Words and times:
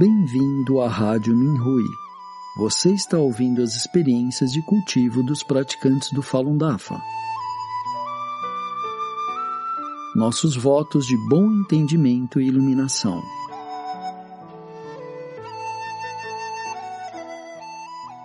Bem-vindo 0.00 0.80
à 0.80 0.88
Rádio 0.88 1.36
Minhui. 1.36 1.84
Você 2.56 2.90
está 2.90 3.18
ouvindo 3.18 3.62
as 3.62 3.76
experiências 3.76 4.50
de 4.50 4.62
cultivo 4.62 5.22
dos 5.22 5.42
praticantes 5.42 6.10
do 6.10 6.22
Falun 6.22 6.56
Dafa. 6.56 6.98
Nossos 10.16 10.56
votos 10.56 11.06
de 11.06 11.14
bom 11.28 11.44
entendimento 11.52 12.40
e 12.40 12.46
iluminação. 12.46 13.20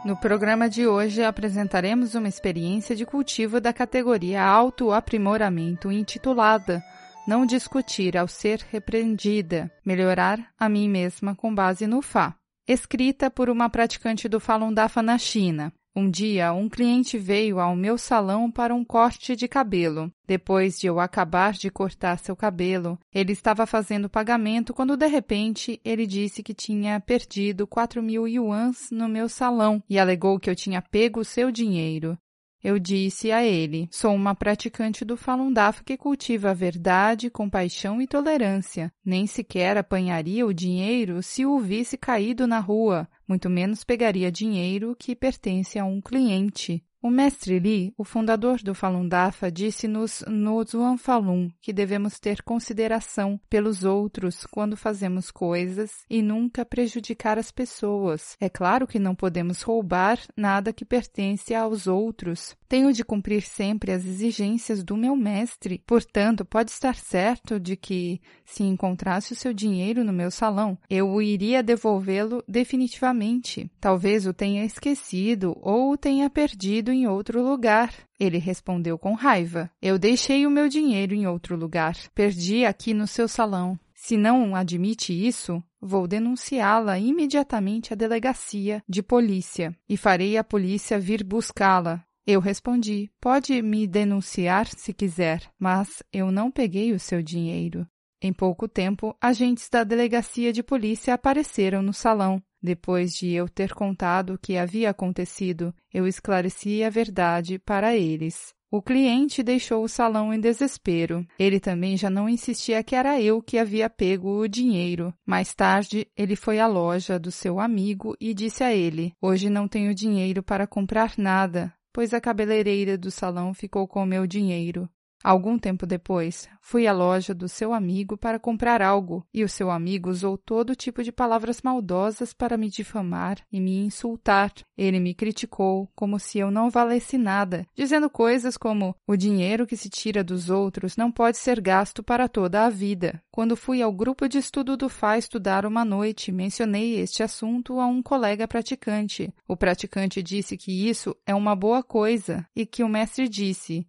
No 0.06 0.16
programa 0.16 0.70
de 0.70 0.88
hoje 0.88 1.26
apresentaremos 1.26 2.16
uma 2.16 2.30
experiência 2.30 2.96
de 2.96 3.06
cultivo 3.06 3.60
da 3.60 3.74
categoria 3.74 4.42
Autoaprimoramento 4.42 5.92
intitulada 5.92 6.82
Não 7.28 7.44
discutir 7.44 8.16
ao 8.16 8.28
ser 8.28 8.64
repreendida, 8.72 9.72
melhorar 9.84 10.52
a 10.60 10.70
mim 10.70 10.88
mesma 10.88 11.34
com 11.36 11.54
base 11.54 11.88
no 11.88 12.00
Fá. 12.00 12.36
Escrita 12.68 13.32
por 13.32 13.50
uma 13.50 13.68
praticante 13.68 14.30
do 14.30 14.40
Falun 14.40 14.72
Dafa 14.72 15.02
na 15.02 15.18
China. 15.18 15.74
Um 15.96 16.08
dia, 16.10 16.54
um 16.54 16.70
cliente 16.70 17.18
veio 17.18 17.60
ao 17.60 17.76
meu 17.76 17.98
salão 17.98 18.52
para 18.52 18.76
um 18.76 18.84
corte 18.84 19.36
de 19.36 19.48
cabelo. 19.48 20.12
Depois 20.28 20.78
de 20.78 20.86
eu 20.86 21.00
acabar 21.00 21.54
de 21.54 21.72
cortar 21.72 22.20
seu 22.20 22.36
cabelo, 22.36 23.00
ele 23.14 23.32
estava 23.32 23.66
fazendo 23.66 24.10
pagamento 24.10 24.74
quando 24.74 24.98
de 24.98 25.08
repente 25.08 25.80
ele 25.84 26.06
disse 26.06 26.44
que 26.44 26.54
tinha 26.54 27.00
perdido 27.00 27.66
4 27.66 28.04
mil 28.04 28.28
yuans 28.28 28.90
no 28.92 29.08
meu 29.08 29.28
salão 29.28 29.82
e 29.90 29.98
alegou 29.98 30.38
que 30.38 30.50
eu 30.50 30.56
tinha 30.56 30.82
pego 30.82 31.24
seu 31.24 31.50
dinheiro. 31.50 32.18
Eu 32.66 32.80
disse 32.80 33.32
a 33.32 33.44
ele: 33.46 33.88
Sou 33.92 34.12
uma 34.16 34.34
praticante 34.34 35.06
do 35.06 35.16
Falun 35.16 35.54
Dafa 35.54 35.84
que 35.84 35.96
cultiva 35.96 36.50
a 36.50 36.54
verdade, 36.56 37.30
compaixão 37.30 38.02
e 38.02 38.08
tolerância. 38.08 38.92
Nem 39.06 39.28
sequer 39.28 39.78
apanharia 39.78 40.44
o 40.48 40.52
dinheiro 40.52 41.22
se 41.22 41.46
o 41.46 41.60
visse 41.60 41.96
caído 41.96 42.48
na 42.48 42.58
rua, 42.58 43.08
muito 43.28 43.52
menos 43.52 43.84
pegaria 43.84 44.32
dinheiro 44.32 44.96
que 44.98 45.16
pertence 45.16 45.78
a 45.78 45.86
um 45.86 46.02
cliente. 46.02 46.84
O 47.06 47.10
mestre 47.12 47.60
Li, 47.60 47.94
o 47.96 48.04
fundador 48.04 48.64
do 48.64 48.74
Falun 48.74 49.08
Dafa, 49.08 49.52
disse-nos 49.52 50.24
no 50.28 50.64
Zhuang 50.64 50.98
Falun 50.98 51.52
que 51.62 51.72
devemos 51.72 52.20
ter 52.20 52.42
consideração 52.42 53.40
pelos 53.48 53.84
outros 53.84 54.44
quando 54.48 54.76
fazemos 54.76 55.30
coisas 55.30 56.04
e 56.10 56.24
nunca 56.24 56.66
prejudicar 56.66 57.38
as 57.38 57.52
pessoas. 57.52 58.36
É 58.42 58.50
claro 58.50 58.88
que 58.88 58.98
não 58.98 59.14
podemos 59.14 59.62
roubar 59.62 60.18
nada 60.36 60.74
que 60.74 60.84
pertence 60.84 61.54
aos 61.54 61.86
outros. 61.86 62.58
Tenho 62.68 62.92
de 62.92 63.06
cumprir 63.06 63.44
sempre 63.44 63.92
as 63.92 64.04
exigências 64.04 64.84
do 64.84 64.98
meu 64.98 65.16
mestre. 65.16 65.84
Portanto, 65.86 66.44
pode 66.44 66.72
estar 66.72 66.96
certo 66.96 67.60
de 67.60 67.76
que, 67.76 68.20
se 68.44 68.64
encontrasse 68.64 69.32
o 69.32 69.36
seu 69.36 69.54
dinheiro 69.54 70.04
no 70.04 70.12
meu 70.12 70.32
salão, 70.32 70.76
eu 70.90 71.22
iria 71.22 71.62
devolvê-lo 71.62 72.44
definitivamente. 72.48 73.70
Talvez 73.80 74.26
o 74.26 74.34
tenha 74.34 74.66
esquecido 74.66 75.56
ou 75.62 75.92
o 75.92 75.98
tenha 75.98 76.28
perdido 76.32 76.95
em 76.96 77.08
outro 77.08 77.44
lugar. 77.44 77.94
Ele 78.20 78.38
respondeu 78.38 78.98
com 78.98 79.14
raiva. 79.14 79.70
Eu 79.82 80.00
deixei 80.00 80.48
o 80.48 80.52
meu 80.52 80.68
dinheiro 80.68 81.14
em 81.14 81.28
outro 81.28 81.56
lugar. 81.56 81.96
Perdi 82.14 82.66
aqui 82.66 82.94
no 82.94 83.06
seu 83.06 83.28
salão. 83.28 83.78
Se 83.94 84.18
não 84.18 84.56
admite 84.56 85.14
isso, 85.14 85.64
vou 85.82 86.08
denunciá-la 86.08 87.00
imediatamente 87.00 87.92
à 87.92 87.96
delegacia 87.96 88.84
de 88.88 89.02
polícia 89.02 89.76
e 89.90 89.98
farei 89.98 90.38
a 90.38 90.44
polícia 90.44 91.00
vir 91.00 91.24
buscá-la. 91.24 92.04
Eu 92.26 92.40
respondi: 92.40 93.12
Pode 93.22 93.62
me 93.62 93.86
denunciar 93.86 94.68
se 94.68 94.94
quiser, 94.94 95.42
mas 95.60 96.04
eu 96.12 96.32
não 96.32 96.52
peguei 96.52 96.92
o 96.92 97.00
seu 97.00 97.22
dinheiro. 97.22 97.88
Em 98.22 98.34
pouco 98.34 98.68
tempo, 98.68 99.16
agentes 99.22 99.70
da 99.70 99.84
delegacia 99.84 100.52
de 100.52 100.64
polícia 100.64 101.14
apareceram 101.14 101.84
no 101.84 101.94
salão. 101.94 102.42
Depois 102.66 103.14
de 103.14 103.32
eu 103.32 103.48
ter 103.48 103.76
contado 103.76 104.34
o 104.34 104.40
que 104.40 104.58
havia 104.58 104.90
acontecido, 104.90 105.72
eu 105.94 106.08
esclareci 106.08 106.84
a 106.84 106.90
verdade 106.90 107.60
para 107.60 107.96
eles. 107.96 108.56
O 108.72 108.82
cliente 108.82 109.44
deixou 109.44 109.84
o 109.84 109.88
salão 109.88 110.34
em 110.34 110.40
desespero. 110.40 111.24
Ele 111.38 111.60
também 111.60 111.96
já 111.96 112.10
não 112.10 112.28
insistia 112.28 112.84
que 112.84 112.96
era 112.96 113.22
eu 113.22 113.40
que 113.40 113.60
havia 113.60 113.88
pego 113.88 114.40
o 114.40 114.48
dinheiro. 114.48 115.14
Mais 115.24 115.54
tarde, 115.54 116.08
ele 116.18 116.36
foi 116.36 116.60
à 116.60 116.66
loja 116.66 117.20
do 117.20 117.32
seu 117.32 117.60
amigo 117.60 118.18
e 118.20 118.34
disse 118.34 118.64
a 118.64 118.74
ele: 118.74 119.14
Hoje 119.22 119.48
não 119.48 119.68
tenho 119.68 119.94
dinheiro 119.94 120.42
para 120.42 120.66
comprar 120.66 121.14
nada, 121.20 121.72
pois 121.94 122.16
a 122.16 122.20
cabeleireira 122.20 122.98
do 122.98 123.12
salão 123.12 123.54
ficou 123.54 123.88
com 123.88 124.02
o 124.02 124.08
meu 124.08 124.26
dinheiro. 124.26 124.90
Algum 125.26 125.58
tempo 125.58 125.88
depois, 125.88 126.48
fui 126.62 126.86
à 126.86 126.94
loja 126.94 127.34
do 127.34 127.50
seu 127.50 127.74
amigo 127.74 128.16
para 128.16 128.38
comprar 128.38 128.80
algo 128.80 129.26
e 129.34 129.44
o 129.44 129.50
seu 129.50 129.72
amigo 129.72 130.12
usou 130.12 130.38
todo 130.38 130.76
tipo 130.76 131.02
de 131.02 131.12
palavras 131.12 131.64
maldosas 131.64 132.32
para 132.32 132.56
me 132.56 132.70
difamar 132.70 133.40
e 133.52 133.60
me 133.60 133.76
insultar. 133.80 134.54
Ele 134.78 135.00
me 135.00 135.16
criticou 135.16 135.90
como 135.96 136.20
se 136.20 136.38
eu 136.38 136.52
não 136.52 136.70
valesse 136.70 137.18
nada, 137.18 137.66
dizendo 137.74 138.08
coisas 138.08 138.56
como: 138.56 138.96
o 139.08 139.16
dinheiro 139.16 139.66
que 139.66 139.76
se 139.76 139.90
tira 139.90 140.24
dos 140.24 140.52
outros 140.52 140.96
não 140.96 141.12
pode 141.12 141.40
ser 141.40 141.60
gasto 141.60 142.04
para 142.04 142.30
toda 142.30 142.64
a 142.64 142.70
vida. 142.70 143.20
Quando 143.32 143.58
fui 143.58 143.82
ao 143.82 143.92
grupo 143.92 144.30
de 144.30 144.38
estudo 144.38 144.78
do 144.78 144.88
FA 144.88 145.18
estudar 145.18 145.66
uma 145.66 145.84
noite, 145.84 146.32
mencionei 146.32 147.00
este 147.00 147.24
assunto 147.24 147.80
a 147.80 147.88
um 147.88 148.04
colega 148.04 148.48
praticante. 148.48 149.34
O 149.48 149.58
praticante 149.58 150.22
disse 150.22 150.56
que 150.56 150.88
isso 150.88 151.16
é 151.26 151.34
uma 151.34 151.56
boa 151.56 151.82
coisa 151.82 152.46
e 152.56 152.64
que 152.64 152.84
o 152.84 152.88
mestre 152.88 153.28
disse: 153.28 153.88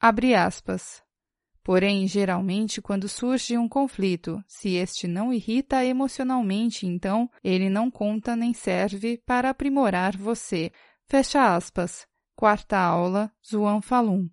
Abre 0.00 0.34
aspas. 0.34 1.02
Porém, 1.66 2.06
geralmente, 2.06 2.80
quando 2.80 3.08
surge 3.08 3.58
um 3.58 3.68
conflito, 3.68 4.40
se 4.46 4.74
este 4.74 5.08
não 5.08 5.32
irrita 5.32 5.84
emocionalmente, 5.84 6.86
então 6.86 7.28
ele 7.42 7.68
não 7.68 7.90
conta 7.90 8.36
nem 8.36 8.54
serve 8.54 9.20
para 9.26 9.50
aprimorar 9.50 10.16
você. 10.16 10.70
Fecha 11.08 11.56
aspas. 11.56 12.06
Quarta 12.36 12.78
aula, 12.78 13.32
Zuan 13.44 13.80
Falun. 13.80 14.28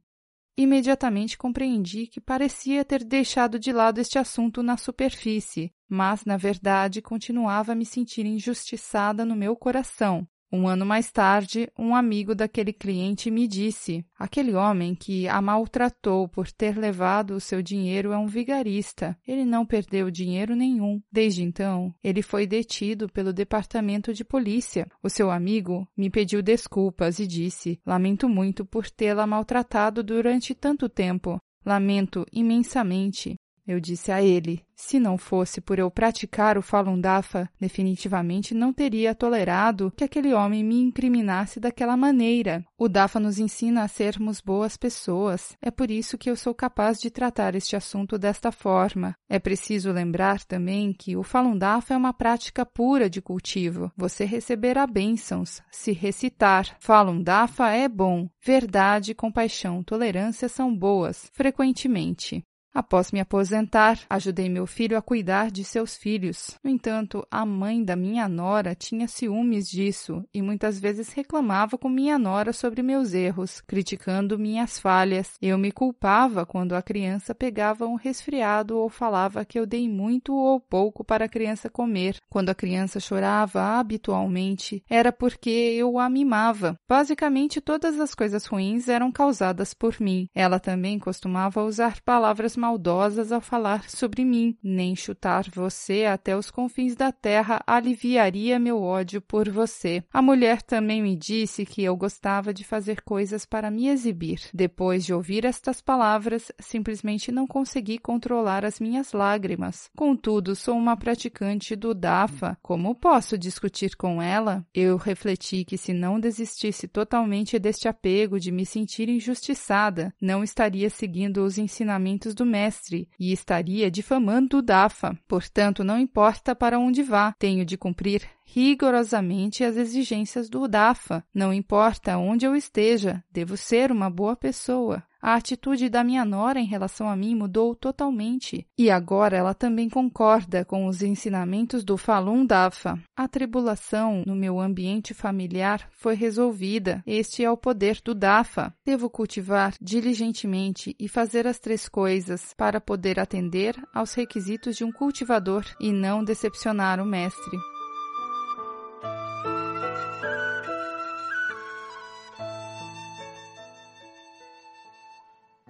Imediatamente 0.55 1.35
compreendi 1.35 2.05
que 2.05 2.21
parecia 2.21 2.85
ter 2.85 3.03
deixado 3.03 3.57
de 3.57 3.71
lado 3.71 3.99
este 3.99 4.19
assunto 4.19 4.61
na 4.61 4.77
superfície, 4.77 5.73
mas, 5.89 6.25
na 6.25 6.37
verdade, 6.37 7.01
continuava 7.01 7.71
a 7.71 7.75
me 7.75 7.85
sentir 7.85 8.27
injustiçada 8.27 9.25
no 9.25 9.35
meu 9.35 9.55
coração. 9.55 10.27
Um 10.55 10.67
ano 10.67 10.85
mais 10.85 11.11
tarde, 11.11 11.67
um 11.75 11.95
amigo 11.95 12.35
daquele 12.35 12.71
cliente 12.71 13.31
me 13.31 13.47
disse: 13.47 14.05
aquele 14.15 14.53
homem 14.53 14.93
que 14.93 15.27
a 15.27 15.41
maltratou 15.41 16.27
por 16.27 16.51
ter 16.51 16.77
levado 16.77 17.31
o 17.31 17.39
seu 17.39 17.59
dinheiro 17.59 18.11
é 18.11 18.17
um 18.19 18.27
vigarista. 18.27 19.17
Ele 19.27 19.45
não 19.45 19.65
perdeu 19.65 20.11
dinheiro 20.11 20.55
nenhum. 20.55 21.01
Desde 21.11 21.41
então, 21.41 21.91
ele 22.03 22.21
foi 22.21 22.45
detido 22.45 23.09
pelo 23.09 23.33
departamento 23.33 24.13
de 24.13 24.23
polícia. 24.23 24.85
O 25.01 25.09
seu 25.09 25.31
amigo 25.31 25.87
me 25.97 26.07
pediu 26.07 26.43
desculpas 26.43 27.17
e 27.17 27.25
disse: 27.25 27.79
Lamento 27.83 28.29
muito 28.29 28.63
por 28.63 28.91
tê-la 28.91 29.25
maltratado 29.25 30.03
durante 30.03 30.53
tanto 30.53 30.87
tempo. 30.87 31.41
Lamento 31.65 32.27
imensamente. 32.31 33.39
Eu 33.65 33.79
disse 33.79 34.11
a 34.11 34.21
ele: 34.21 34.63
se 34.75 34.99
não 34.99 35.17
fosse 35.17 35.61
por 35.61 35.79
eu 35.79 35.89
praticar 35.89 36.57
o 36.57 36.61
Falun 36.61 36.99
Dafa, 36.99 37.49
definitivamente 37.59 38.53
não 38.53 38.73
teria 38.73 39.15
tolerado 39.15 39.93
que 39.95 40.03
aquele 40.03 40.33
homem 40.33 40.63
me 40.63 40.81
incriminasse 40.81 41.59
daquela 41.59 41.95
maneira. 41.95 42.65
O 42.77 42.89
Dafa 42.89 43.19
nos 43.19 43.39
ensina 43.39 43.83
a 43.83 43.87
sermos 43.87 44.41
boas 44.41 44.75
pessoas. 44.75 45.55
É 45.61 45.71
por 45.71 45.89
isso 45.89 46.17
que 46.17 46.29
eu 46.29 46.35
sou 46.35 46.53
capaz 46.53 46.99
de 46.99 47.09
tratar 47.09 47.55
este 47.55 47.75
assunto 47.75 48.17
desta 48.17 48.51
forma. 48.51 49.15
É 49.29 49.39
preciso 49.39 49.91
lembrar 49.91 50.43
também 50.43 50.91
que 50.91 51.15
o 51.15 51.23
Falun 51.23 51.57
Dafa 51.57 51.93
é 51.93 51.97
uma 51.97 52.13
prática 52.13 52.65
pura 52.65 53.09
de 53.09 53.21
cultivo. 53.21 53.91
Você 53.95 54.25
receberá 54.25 54.85
bênçãos 54.85 55.61
se 55.71 55.93
recitar. 55.93 56.75
Falun 56.79 57.21
Dafa 57.21 57.71
é 57.71 57.87
bom. 57.87 58.27
Verdade, 58.45 59.15
compaixão, 59.15 59.81
tolerância 59.83 60.49
são 60.49 60.75
boas, 60.75 61.29
frequentemente. 61.31 62.43
Após 62.73 63.11
me 63.11 63.19
aposentar, 63.19 63.99
ajudei 64.09 64.49
meu 64.49 64.65
filho 64.65 64.97
a 64.97 65.01
cuidar 65.01 65.51
de 65.51 65.63
seus 65.63 65.95
filhos. 65.95 66.57
No 66.63 66.71
entanto, 66.71 67.23
a 67.29 67.45
mãe 67.45 67.83
da 67.83 67.95
minha 67.95 68.27
nora 68.27 68.73
tinha 68.73 69.07
ciúmes 69.07 69.69
disso 69.69 70.25
e 70.33 70.41
muitas 70.41 70.79
vezes 70.79 71.13
reclamava 71.13 71.77
com 71.77 71.87
minha 71.87 72.17
nora 72.17 72.51
sobre 72.51 72.81
meus 72.81 73.13
erros, 73.13 73.61
criticando 73.61 74.39
minhas 74.39 74.79
falhas. 74.79 75.33
Eu 75.39 75.55
me 75.55 75.71
culpava 75.71 76.47
quando 76.47 76.73
a 76.73 76.81
criança 76.81 77.35
pegava 77.35 77.85
um 77.85 77.93
resfriado 77.93 78.75
ou 78.75 78.89
falava 78.89 79.45
que 79.45 79.59
eu 79.59 79.67
dei 79.67 79.87
muito 79.87 80.33
ou 80.33 80.59
pouco 80.59 81.03
para 81.03 81.25
a 81.25 81.29
criança 81.29 81.69
comer. 81.69 82.17
Quando 82.27 82.49
a 82.49 82.55
criança 82.55 82.99
chorava 82.99 83.79
habitualmente, 83.79 84.83
era 84.89 85.11
porque 85.11 85.49
eu 85.49 85.99
a 85.99 86.09
mimava. 86.09 86.75
Basicamente, 86.89 87.61
todas 87.61 87.99
as 87.99 88.15
coisas 88.15 88.47
ruins 88.47 88.87
eram 88.87 89.11
causadas 89.11 89.75
por 89.75 90.01
mim. 90.01 90.27
Ela 90.33 90.59
também 90.59 90.97
costumava 90.97 91.63
usar 91.63 92.01
palavras 92.01 92.57
maldosas 92.63 93.33
ao 93.33 93.41
falar 93.41 93.89
sobre 93.89 94.23
mim, 94.23 94.57
nem 94.63 94.95
chutar 94.95 95.43
você 95.53 96.05
até 96.05 96.37
os 96.37 96.49
confins 96.49 96.95
da 96.95 97.11
terra 97.11 97.61
aliviaria 97.67 98.57
meu 98.57 98.81
ódio 98.81 99.21
por 99.21 99.49
você. 99.49 100.01
A 100.13 100.21
mulher 100.21 100.61
também 100.61 101.01
me 101.01 101.13
disse 101.13 101.65
que 101.65 101.83
eu 101.83 101.93
gostava 101.97 102.53
de 102.53 102.63
fazer 102.63 103.01
coisas 103.01 103.45
para 103.45 103.69
me 103.69 103.89
exibir. 103.89 104.39
Depois 104.53 105.03
de 105.03 105.13
ouvir 105.13 105.43
estas 105.43 105.81
palavras, 105.81 106.53
simplesmente 106.57 107.33
não 107.33 107.45
consegui 107.45 107.97
controlar 107.97 108.63
as 108.63 108.79
minhas 108.79 109.11
lágrimas. 109.11 109.89
Contudo, 109.93 110.55
sou 110.55 110.77
uma 110.77 110.95
praticante 110.95 111.75
do 111.75 111.93
DAFA. 111.93 112.57
Como 112.61 112.95
posso 112.95 113.37
discutir 113.37 113.97
com 113.97 114.21
ela? 114.21 114.65
Eu 114.73 114.95
refleti 114.95 115.65
que 115.65 115.77
se 115.77 115.91
não 115.91 116.17
desistisse 116.17 116.87
totalmente 116.87 117.59
deste 117.59 117.89
apego 117.89 118.39
de 118.39 118.53
me 118.53 118.65
sentir 118.65 119.09
injustiçada, 119.09 120.13
não 120.21 120.41
estaria 120.41 120.89
seguindo 120.89 121.43
os 121.43 121.57
ensinamentos 121.57 122.33
do 122.33 122.52
mestre 122.53 123.09
e 123.19 123.31
estaria 123.31 123.89
difamando 123.89 124.57
o 124.57 124.61
DAFA. 124.61 125.17
Portanto, 125.27 125.83
não 125.83 125.97
importa 125.97 126.55
para 126.55 126.77
onde 126.77 127.01
vá, 127.01 127.33
tenho 127.39 127.65
de 127.65 127.75
cumprir 127.75 128.29
rigorosamente 128.45 129.63
as 129.63 129.75
exigências 129.75 130.47
do 130.49 130.67
DAFA. 130.67 131.25
Não 131.33 131.51
importa 131.51 132.17
onde 132.17 132.45
eu 132.45 132.55
esteja, 132.55 133.23
devo 133.31 133.57
ser 133.57 133.91
uma 133.91 134.09
boa 134.09 134.35
pessoa. 134.35 135.03
A 135.25 135.35
atitude 135.35 135.87
da 135.87 136.03
minha 136.03 136.25
nora 136.25 136.59
em 136.59 136.65
relação 136.65 137.07
a 137.07 137.15
mim 137.15 137.33
mudou 137.33 137.73
totalmente, 137.73 138.67
e 138.77 138.91
agora 138.91 139.37
ela 139.37 139.53
também 139.53 139.87
concorda 139.89 140.65
com 140.65 140.85
os 140.85 141.01
ensinamentos 141.01 141.81
do 141.81 141.95
Falun 141.97 142.45
Dafa. 142.45 142.99
A 143.15 143.25
tribulação 143.25 144.21
no 144.27 144.35
meu 144.35 144.59
ambiente 144.59 145.13
familiar 145.13 145.87
foi 145.93 146.15
resolvida. 146.15 147.01
Este 147.07 147.41
é 147.41 147.49
o 147.49 147.55
poder 147.55 148.01
do 148.03 148.13
Dafa. 148.13 148.75
Devo 148.85 149.09
cultivar 149.09 149.73
diligentemente 149.79 150.93
e 150.99 151.07
fazer 151.07 151.47
as 151.47 151.57
três 151.57 151.87
coisas 151.87 152.53
para 152.57 152.81
poder 152.81 153.17
atender 153.17 153.81
aos 153.93 154.13
requisitos 154.13 154.75
de 154.75 154.83
um 154.83 154.91
cultivador 154.91 155.63
e 155.79 155.93
não 155.93 156.21
decepcionar 156.21 156.99
o 156.99 157.05
mestre. 157.05 157.57